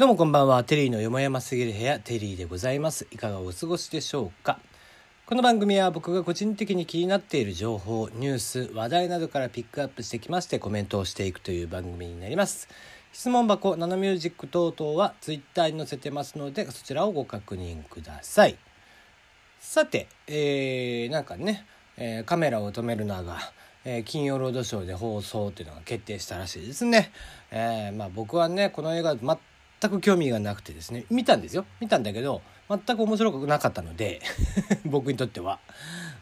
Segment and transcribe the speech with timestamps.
[0.00, 0.64] どうもこんばんは。
[0.64, 3.06] テリーのよもやますぎる部屋、テリーでございます。
[3.10, 4.58] いかがお過ごしでしょうか
[5.26, 12.66] この番組は僕が個人的に気になっている情報、ニュース、話題などからピックアップしてきましてコメントをしていくという番組になります。
[13.12, 18.56] 質問箱、ナノミュージック等々は Twitter に載せてますので、そちらをご確認ください。
[19.58, 21.66] さて、えー、なんかね、
[21.98, 23.36] えーカメラを止めるなが、
[23.84, 27.12] えー金曜ロードショーで放送っていうのが決定したらしいですね。
[27.50, 29.14] えーまあ僕はね、この映画
[29.80, 31.64] 全く興味がなくてですね、見たんですよ。
[31.80, 34.20] 見たんだけど、全く面白くなかったので、
[34.84, 35.58] 僕にとっては。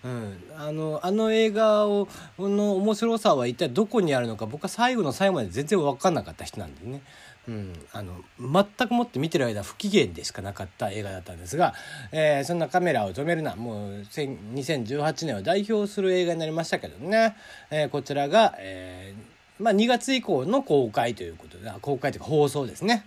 [0.05, 0.45] うん。
[0.57, 2.09] あの、あの映画を、
[2.39, 7.02] の面白さは一体どこにあるのか、僕は最後の最後まで全然分かんなかった人なんでね。
[7.49, 11.73] うん、あの全くもって見てる間不機嫌でしかなかった映画だったんですが、
[12.13, 17.37] えーそんなカメラを止めるなもう2018年を代表する映画になりましたけどね、
[17.71, 23.07] えーこちらが、えーまあ、2月以降の公開ということで公開というか放送ですね。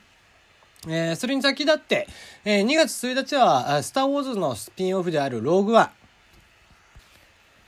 [0.88, 2.08] えーそれに先立って、
[2.44, 5.90] えー2月1日は、スター・ウォーズのスピンオフであるローグワン。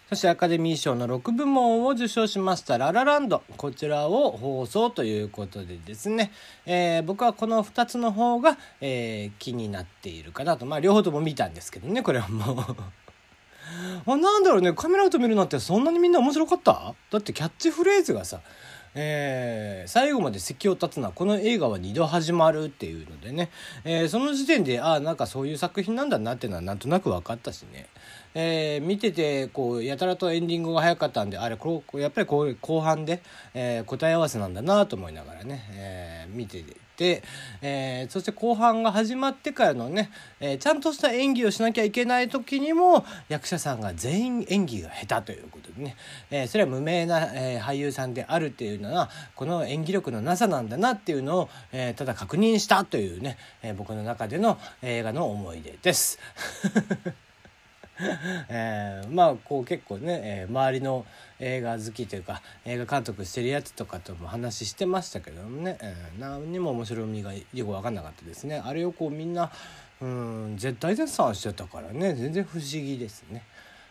[0.09, 3.43] そしてアカデミー賞の6部門を受賞しましたララランド。
[3.57, 6.31] こちらを放送ということでですね、
[6.65, 10.65] えー僕はこの2つの方が、えー気になっているかなと。
[10.65, 12.65] まあ両方とも見たんですけどね、これはもう。
[14.11, 16.93] あなんだろうねカメラを止めるなんてそんなにみんな面白かった？
[17.11, 18.41] だってキャッチフレーズがさ、
[18.95, 23.49] えー最後まで席を立つのはこの映画は2度始まるっていうのでね、
[23.83, 27.87] えーその時点でああなんかそういう作品なんだなっていうのはなんとなく分かったしね、
[28.33, 33.21] えー見ててこうやたらとエンディングが早かったんであれこやっぱりこう後半で、
[33.53, 45.95] え答え合わせなんだなと思いながらね、え見てて、えーそして後半が始まってからのね、えーちゃんとした演技をしなきゃいけない時にも役者さんが全員演技が下手ということでね、
[46.29, 56.19] えーそれは無名な、え俳優さんであるっていうのはこの演技力のなさなんだなっていうのを、えただ確認したというね、え僕の中での映画の思い出です。
[58.49, 61.05] えーまあこう結構ね、えー周りの
[61.39, 68.61] 映画好きというか映画監督してるやつとかとも話してましたけどもね、えー何にも面白みがよく分かんなかったですね。
[68.63, 69.51] あれをこうみんな
[70.01, 72.13] うん絶対絶賛してたからね。
[72.15, 73.43] 全然不思議ですね。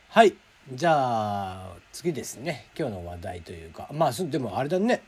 [0.09, 0.35] はい。
[0.73, 2.67] じゃあ次ですね。
[2.79, 3.89] 今日の話題というか。
[3.93, 5.03] まあでもあれだね。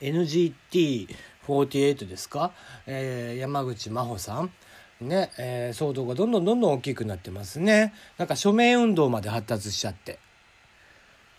[0.00, 2.52] NGT48 ですか、
[2.86, 4.52] えー山口真帆さん。
[5.02, 7.92] ね、えー騒動がどんどんどんどん大きくなってますね。
[8.18, 10.18] なんか署名運動まで発達しちゃって。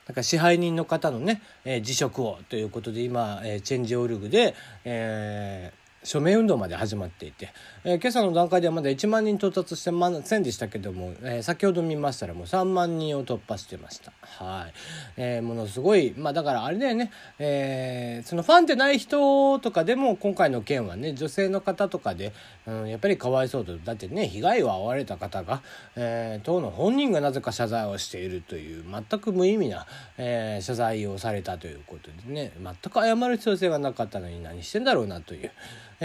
[0.08, 7.54] なんか支配人の方のね、えー辞職をということで今、えーチェンジオルグで、えー署名運動まで始まっていて、
[7.84, 14.12] えー今朝の段階ではまだ1万人到達してませんでしたけども、えー先ほど見ましたらもう3万人を突破してました。
[14.22, 14.74] はい、
[15.18, 22.34] えーものすごいまあだからあれだよね、えーそのファンでない人とかでも今回の件はね女性の方とかで、
[22.68, 23.78] うん、やっぱりかわいそうと。
[23.78, 25.62] だってね被害を遭われた方が、
[25.96, 29.86] えー当の本人がなぜか謝罪をしているという全く無意味な、
[30.18, 35.52] えー謝罪をされたということでね全く謝る必要性がなかったのに何してんだろうなという、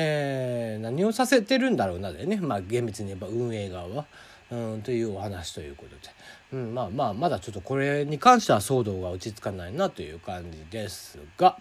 [0.00, 2.36] えー何をさせてるんだろうなでね。
[2.36, 4.06] まあ厳密に言えば運営側は。
[4.50, 6.00] うん、というお話ということで、
[6.54, 11.58] うん、まあまあまだちょっとこれに関しては騒動が落ち着かないなという感じですが。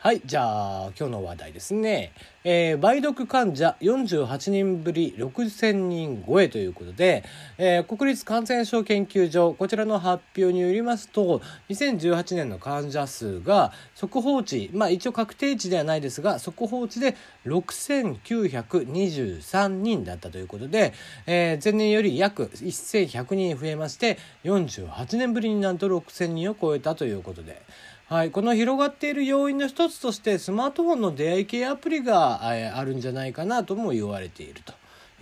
[0.00, 2.12] はいじゃあ今日の話題ですね、
[2.44, 7.24] えー梅毒患者48人ぶり6000人超えということで、
[7.58, 17.16] えー国立感染症研究所こちらの発表によりますと2018年の患者数が速報値まあ一応確定値ではないですが速報値で
[17.46, 20.92] 6923人だったということで、
[21.26, 27.60] えー前年より約1100人増えまして48年ぶりになんと6000人を超えたということで。
[28.08, 34.72] はい、この広がっている要因の一つとしてスマートフォンの出会い系アプリがあるんじゃないかなとも言われていると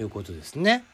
[0.00, 0.84] いうことですね。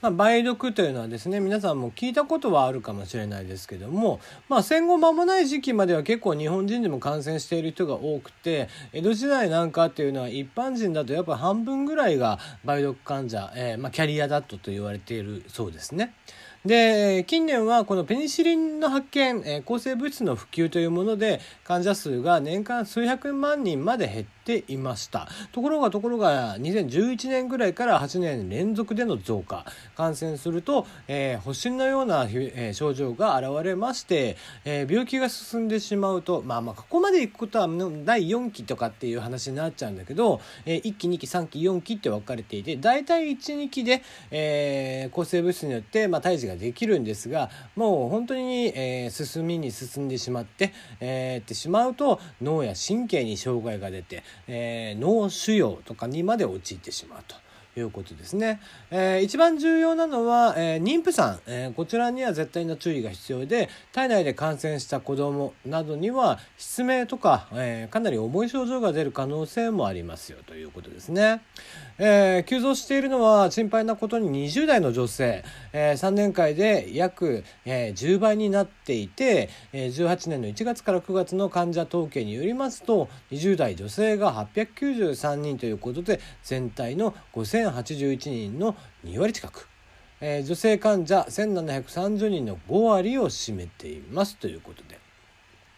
[0.00, 16.14] まあ、梅毒というのはですね皆さんも聞いたことはあるかもしれないですけども、まあ、戦後間もない時期までは結構日本人でも感染している人が多くて江戸時代なんかっていうのは一般人だとやっぱ半分ぐらいが梅毒患者、えーまあ、キャリアダットと言われているそうですね。
[16.64, 25.28] で近年はこのペニシリンの発見、抗生物質の普及というもので患者数が年間数百万人まで減ってていました。
[25.52, 29.64] ところがところが2011年ぐらいから8年連続での増加。
[29.96, 37.68] 感染すると、えー発疹のような、えー症状が現れまして、えー病気が進んでしまうとまあまあここまでいくことは
[38.04, 57.36] 第4期とかっていう話になっちゃうんだけど、えー1期2期3期4期って分かれていて大体12期で、えー抗生物質によって、まあ、胎児がができるんですがもう本当に、えー、進みに進んでしまって、えー、ってしまうと脳や神経に障害が出て、えー、脳腫瘍とかにまで陥ってしまうと。
[57.76, 58.60] いうことですね。
[58.90, 71.42] えー、一番重要なのは、えー、妊婦さん、えー、こちらには絶対な注意が必要で体内で感染した子どもなどには失明とか、えかなり重い症状が出る可能性もありますよということですね。
[71.98, 89.68] え急増しているのは心配なことに20代の女性、え3年間で約、え10倍になっていて、え18年の1月から9月の患者統計によりますと20代女性が893人ということで全体の5000 1081人の2割近く、
[90.20, 94.98] えー、女性患者1730人の5割を占めていますということで。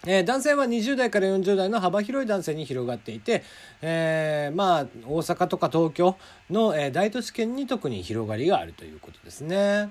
[0.04, 3.44] えー、男性は20代から40代の幅広い男性に広がっていて、
[3.82, 6.16] えー、まあ大阪とか東京
[6.50, 9.90] の、えー、大都市圏に特に広がりがあるということですね。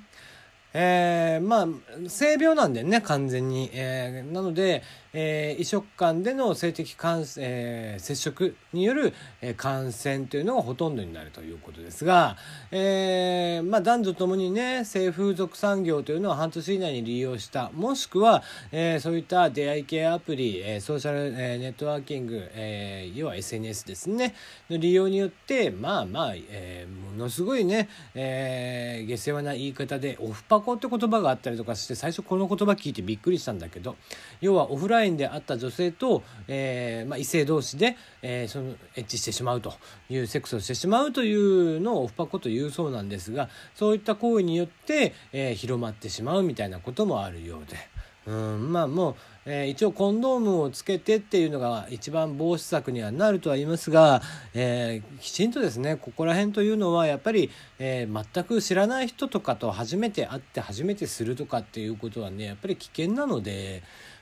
[0.74, 1.68] えー、まあ
[2.10, 12.38] 性病なんでね完全に、えー、なので、えー、移植間での性的感、えー、接触による、えー、感染というのがほとんどになるということですが、
[12.72, 24.34] えーまあ、男女ともにね性風俗産業というのは半年以内に利用したもしくは、えー、そういった出会い系アプリ、えー、ソーシャル、えー、ネットワーキング、えー、要は SNS ですね
[24.70, 33.98] の利用によってまあまあ、えー、ものすごいね、えー、下世話な言い方でオフパコって言葉があったりとかして最初この言葉聞いてびっくりしたんだけど
[34.40, 39.74] 要はオフラインインで会った女性と、えーまあ、異性同士で、えー、そのエッチしてしまうと
[40.10, 47.92] いうセックスをしてしまうというのをオフパコと言うそうなんですがそういった行為によって、えー、広まってしまうみたいなこともあるようで。
[48.28, 49.16] うんまあもう、
[49.46, 54.22] えー、一応コンドームをつけてっていうのが一番防止策にはなるとは言いますが、
[54.54, 57.50] えー、きちんとですねここら辺というのはやっぱり、
[57.80, 63.82] えー、全く知らない人とかと初めて会って初めてするとかっていうことはねやっぱり危険なので。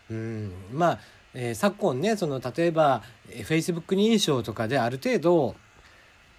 [0.09, 0.51] うん。
[0.71, 0.99] まあ、
[1.33, 5.55] えー、昨今ねその例えば Facebook 認証とかである程度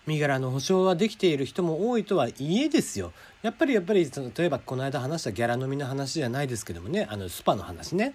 [0.06, 3.12] 身柄の保証はできている人も多いとはいえですよ。
[3.42, 8.14] やっぱりやっぱりその例えばこの間話したギャラ飲みの話じゃないですけどもねあのスパの話ね。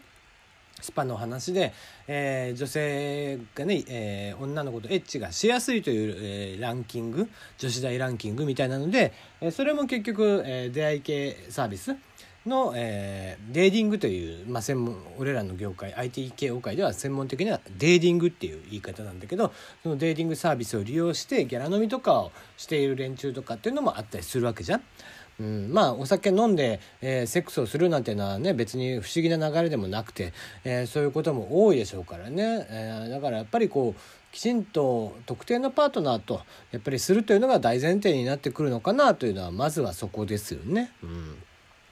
[0.81, 1.73] スパの話で、
[2.05, 11.95] えー、女性がね、えー、女の子とエッチがしやすいという、えー、ランキング女子大ランキングみたいなので、えそれも結局、え出会い系サービス
[12.45, 19.51] の、えー、デーティングという、まあ、専門俺らの業界 IT 系業界では専門的にはデーティングっていう言い方なんだけど
[19.83, 24.81] そのデーティングサービスを利用してギャラ飲みとかをしている連中とかっていうのもあったりするわけじゃん。
[25.37, 30.31] うん、まあお酒飲んで、えー、セックスをするなんてのはね別に不思議な流れでもなくて、
[30.63, 34.01] えー、そういうことも多いでしょうからね、えー、だからやっぱりこう
[34.31, 40.91] きちんと特定のパートナーとやっぱりするというのが大前提になってくるのかなというのはまずはそこですよね。
[41.03, 41.35] うん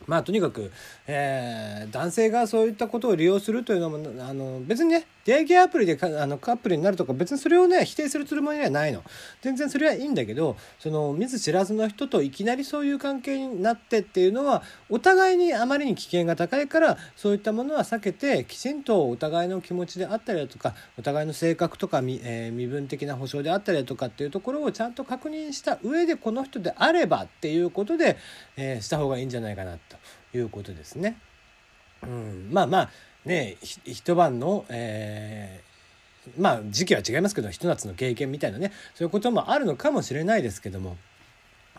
[0.08, 0.72] まあとにかく、
[1.08, 9.04] えー、男性がそういったことを利用するというのもあの別にね出会い系アプリであのカップルになるとか別にそれをね否定するつもりはないの
[9.42, 28.18] 全然それはいいんだけどその見ず知らずの人といきなりそういう関係になってっていうのはお互いにあまりに危険が高いからそういったものは避けてきちんとお互いの気持ちであったりだとかお互いの性格とか身,、えー、身分的な保障であったりだとかっていうところをちゃんと確認した上でこの人であればっていうことで、
[28.58, 29.98] えー、した方がいいんじゃないかなと。
[30.38, 31.18] いうことですね。
[32.04, 32.90] うん、まあまあ
[33.26, 40.98] ね一晩の、えー、まあ時期は違いますけどひと夏の経験みたいなねそういうこともあるのかもしれないですけども。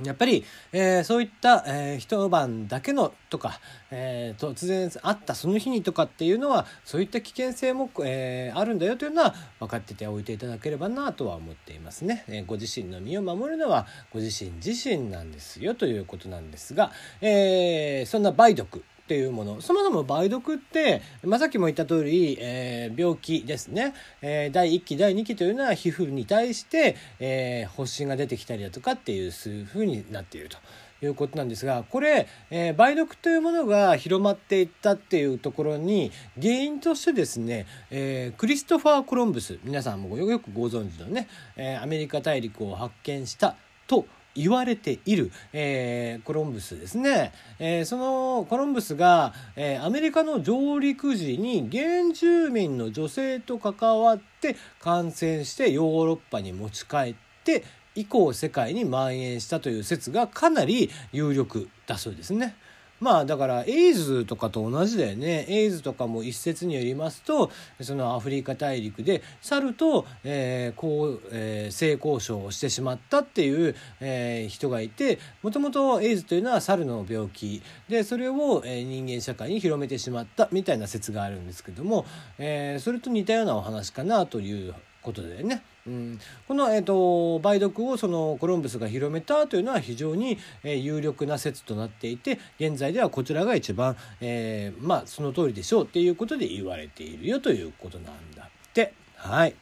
[0.03, 3.61] やっぱり、えー、そういった、えー、一晩だけのとか、
[3.93, 19.61] えー、突然会ったその日にとかっていうのはそういった危険性も、えー、あるんだよというのは分かってておいていただければなとは思っていますね、え、ご自身の身を守るのはご自身自身なんですよということなんですが、え、そんな梅毒っていうもの。
[19.61, 30.57] そもそも梅毒って、まあ、さっきも言った通り、えー、病気ですね、えー、第1期第2期というのは皮膚に対して、えー、発疹が出てきたりだとかっていうそういうふうになっていると。
[31.03, 39.59] いうことなんですがこれ、えー、梅毒というものが広まっていったっていうところに原因としてですね、えー、クリストファー・コロンブス。
[39.65, 43.57] 皆さんもよくご存知のね、えー、アメリカ大陸を発見した
[43.87, 57.15] と言われている、えー、コロンブスですね、えー、そのコロンブスが、えー、アメリカの上陸時に原住民の女性と関わって感染してヨーロッパに持ち帰っ
[57.45, 57.65] て
[57.95, 62.57] 以降世界に蔓延したという説がかなり有力だそうですね。
[63.01, 82.07] まあだからエイズとかと同じだよねエイズとかも一説によりますとそのアフリカ大陸で猿と、えーこうえー性交渉をしてしまったっていう、えー人がいてもともとエイズというのは猿の病気でそれを、えー人間社会に広めてしまったみたいな説があるんですけども、
[82.39, 85.63] えーそれと似たようなお話かなということでね。
[85.87, 98.95] うん、この、えー、と梅毒をそのコロンブスが広めたというのは非常に、えー有力な説となっていて現在ではこちらが一番、えーまあその通りでしょうっていうことで言われているよということなんだって。
[99.17, 99.55] はい。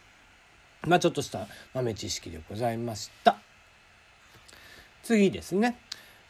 [0.87, 3.37] まあちょっとした豆知識でございました。
[5.03, 5.77] 次ですね。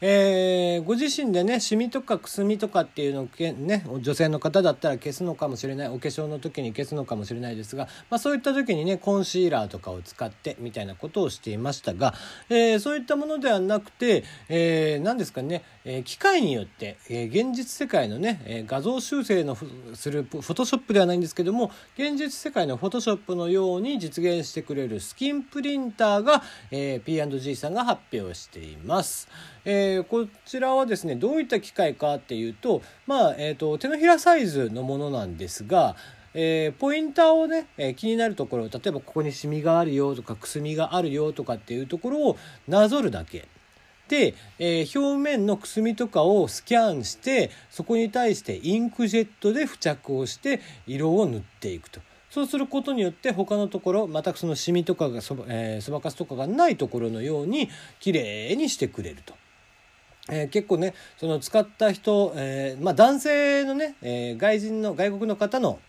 [0.05, 12.13] えーご自身でねシミとかくすみとかっていうのをけね女性の方だったら消すのかもしれないお化粧の時に消すのかもしれないですが、まあ、そういった時にねコンシーラーとかを使ってみたいなことをしていましたが、
[12.49, 19.55] えーそういったものではなくて、えー何ですかね、え機械によって、え現実世界のね、え画像修正の
[19.93, 29.29] するフォトショップではないんですけども現実世界のフォトショップのように実現してくれるスキンプリンターが、え P&G さんが発表しています。
[29.65, 35.95] えーこちらはですねどういった機械かっていうと,、まあえー、と手のひらサイズのものなんですが、
[36.33, 43.47] えーポインターをね、えー気になるところ例えばここにシミがあるよとかくすみがあるよとかっていうところをなぞるだけ。
[44.09, 52.01] で、えー表面のくすみとかをスキャンしてそこに対してインクジェットで付着をして色を塗っていくと。
[52.29, 57.69] そうすることによって他のところまたそのシミとかがそば,、えーそばかすとかがないところのように
[58.01, 59.35] 綺麗にしてくれると。
[60.29, 65.79] えー結構ねその使った人、えーまあ、男性のね、えー外人の外国の方の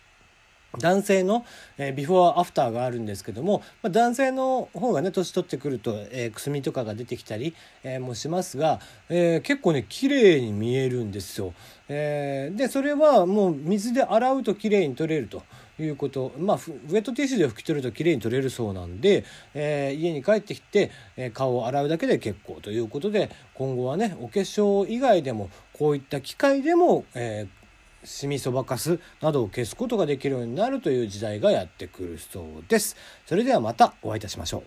[0.78, 1.44] 男性の、
[1.78, 11.54] えビフォーアフターがあるんですけども、ま、男性の方がね年取ってくると、えくすみとかが出てきたり、えもしますが、え結構ね綺麗に見えるんですよ。
[11.88, 15.42] えーでそれはもう水で洗うと綺麗に取れると。
[15.80, 27.63] いうことまあウェットティッシュで拭き取ると綺麗に取れるそうなんで、えー家に帰ってきて、えー顔を洗うだけで結構ということで今後はねお化粧以外でもこういった機械でも、えー
[28.04, 32.96] シミそばかすなどを消すことができるようになるという時代がやってくるそうです。
[33.26, 34.62] それではまたお会いいたしましょう。